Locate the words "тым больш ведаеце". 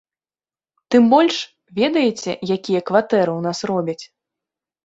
0.95-2.31